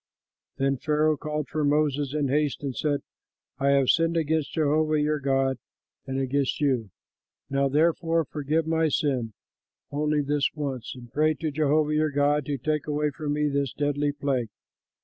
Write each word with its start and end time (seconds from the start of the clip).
Then 0.57 0.77
Pharaoh 0.77 1.15
called 1.15 1.47
for 1.49 1.63
Moses 1.63 2.15
in 2.15 2.27
haste 2.29 2.63
and 2.63 2.75
said, 2.75 3.03
"I 3.59 3.69
have 3.69 3.91
sinned 3.91 4.17
against 4.17 4.53
Jehovah 4.55 4.99
your 4.99 5.19
God 5.19 5.59
and 6.07 6.19
against 6.19 6.59
you. 6.59 6.89
Now 7.51 7.69
therefore 7.69 8.25
forgive 8.25 8.65
my 8.65 8.87
sin 8.87 9.33
only 9.91 10.23
this 10.23 10.55
once, 10.55 10.95
and 10.95 11.13
pray 11.13 11.35
to 11.35 11.51
Jehovah 11.51 11.93
your 11.93 12.09
God 12.09 12.47
to 12.47 12.57
take 12.57 12.87
away 12.87 13.11
from 13.11 13.33
me 13.33 13.47
this 13.47 13.73
deadly 13.73 14.11
plague." 14.11 14.49